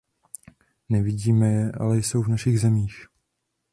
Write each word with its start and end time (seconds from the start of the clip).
Nevidíme 0.89 1.51
je, 1.51 1.71
ale 1.71 1.97
jsou 1.97 2.23
v 2.23 2.27
našich 2.27 2.59
zemích. 2.59 3.05